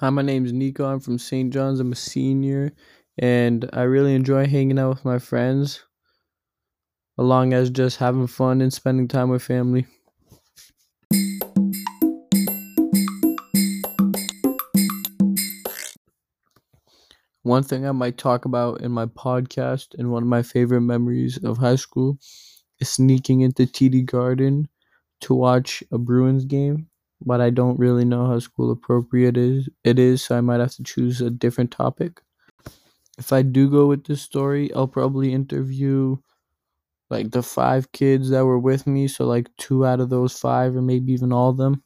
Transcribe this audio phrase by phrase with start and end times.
[0.00, 0.84] Hi, my name's Nico.
[0.84, 1.50] I'm from St.
[1.50, 1.80] John's.
[1.80, 2.74] I'm a senior,
[3.16, 5.86] and I really enjoy hanging out with my friends,
[7.16, 9.86] along as just having fun and spending time with family.
[17.42, 21.42] One thing I might talk about in my podcast and one of my favorite memories
[21.42, 22.18] of high school
[22.80, 24.68] is sneaking into TD Garden
[25.22, 26.90] to watch a Bruins game,
[27.24, 30.74] but I don't really know how school appropriate is it is, so I might have
[30.76, 32.20] to choose a different topic.
[33.18, 36.16] If I do go with this story, I'll probably interview
[37.08, 40.76] like the five kids that were with me, so like two out of those five
[40.76, 41.82] or maybe even all of them.